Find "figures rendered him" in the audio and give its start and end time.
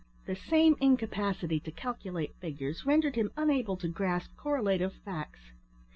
2.39-3.29